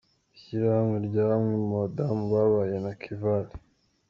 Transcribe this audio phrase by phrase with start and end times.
[0.35, 3.51] –ishyirahamwe rya bamwe mu badamu babaye Nakivale.